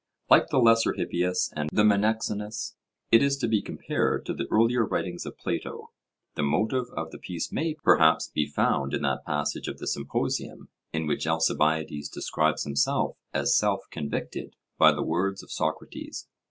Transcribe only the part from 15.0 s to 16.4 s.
words of Socrates.